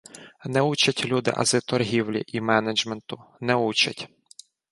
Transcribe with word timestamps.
Не 0.45 0.61
учать 0.63 1.05
люди 1.05 1.29
ази 1.35 1.61
торгівлі 1.61 2.23
і 2.27 2.41
менеджменту, 2.41 3.21
не 3.39 3.55
учать 3.55 4.09